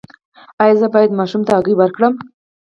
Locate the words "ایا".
0.61-0.75